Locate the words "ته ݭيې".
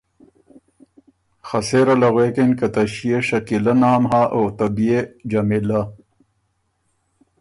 2.73-3.19